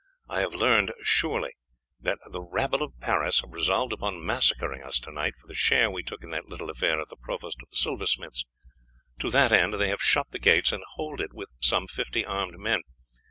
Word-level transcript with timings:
I 0.27 0.39
have 0.39 0.55
learned 0.55 0.93
surely 1.03 1.51
that 1.99 2.17
the 2.31 2.41
rabble 2.41 2.81
of 2.81 2.99
Paris 3.01 3.41
have 3.41 3.51
resolved 3.51 3.93
upon 3.93 4.25
massacring 4.25 4.81
us 4.81 4.97
to 4.97 5.11
night 5.11 5.35
for 5.39 5.45
the 5.45 5.53
share 5.53 5.91
we 5.91 6.01
took 6.01 6.23
in 6.23 6.31
that 6.31 6.47
little 6.49 6.71
affair 6.71 6.99
at 6.99 7.09
the 7.09 7.17
provost 7.17 7.61
of 7.61 7.69
the 7.69 7.75
silversmiths. 7.77 8.43
To 9.19 9.29
that 9.29 9.51
end 9.51 9.75
they 9.75 9.89
have 9.89 10.01
shut 10.01 10.31
the 10.31 10.39
gates, 10.39 10.71
and 10.71 10.81
hold 10.95 11.21
it 11.21 11.35
with 11.35 11.49
some 11.59 11.85
fifty 11.85 12.25
armed 12.25 12.57
men. 12.57 12.81